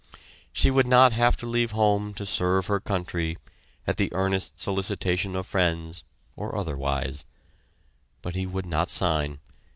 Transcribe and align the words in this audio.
She 0.51 0.71
would 0.71 0.87
not 0.87 1.13
have 1.13 1.37
to 1.37 1.45
leave 1.45 1.73
home 1.73 2.15
to 2.15 2.25
serve 2.25 2.65
her 2.65 2.79
country 2.79 3.37
at 3.85 3.97
"the 3.97 4.11
earnest 4.13 4.59
solicitation 4.59 5.35
of 5.35 5.45
friends" 5.45 6.03
or 6.35 6.57
otherwise. 6.57 7.23
But 8.23 8.33
he 8.33 8.47
would 8.47 8.65
not 8.65 8.89
sign. 8.89 9.37